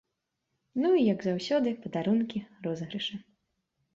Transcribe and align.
Ну, 0.83 0.87
і 1.01 1.03
як 1.13 1.19
заўсёды, 1.25 1.73
падарункі, 1.83 2.43
розыгрышы. 2.69 3.15